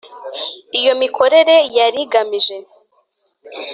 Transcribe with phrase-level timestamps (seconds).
[0.79, 2.55] iyo mikorere yari igamije